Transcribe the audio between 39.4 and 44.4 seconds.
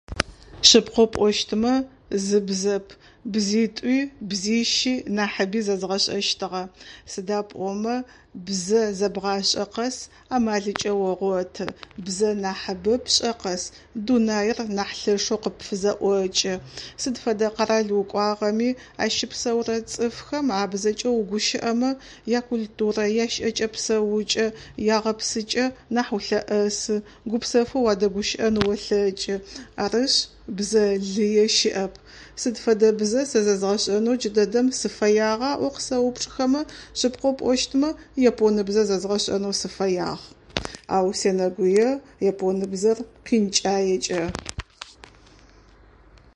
сыфэягъ. Ау сенэгуе японэбзэр къинкӏаекӏэ.